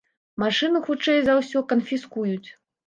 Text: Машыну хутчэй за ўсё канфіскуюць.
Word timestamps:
Машыну 0.43 0.81
хутчэй 0.89 1.21
за 1.29 1.37
ўсё 1.41 1.65
канфіскуюць. 1.77 2.49